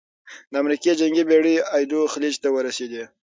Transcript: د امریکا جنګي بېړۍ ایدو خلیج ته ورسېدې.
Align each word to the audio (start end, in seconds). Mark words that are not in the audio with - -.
د 0.51 0.53
امریکا 0.63 0.91
جنګي 0.99 1.23
بېړۍ 1.29 1.55
ایدو 1.75 2.01
خلیج 2.13 2.35
ته 2.43 2.47
ورسېدې. 2.51 3.03